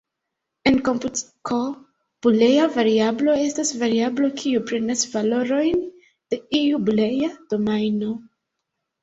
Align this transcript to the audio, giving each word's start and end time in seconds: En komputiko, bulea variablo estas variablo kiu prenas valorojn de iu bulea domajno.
En 0.69 0.77
komputiko, 0.85 1.57
bulea 2.27 2.63
variablo 2.77 3.35
estas 3.41 3.73
variablo 3.83 4.31
kiu 4.41 4.65
prenas 4.73 5.05
valorojn 5.13 5.85
de 6.35 6.41
iu 6.63 6.83
bulea 6.91 7.31
domajno. 7.55 8.11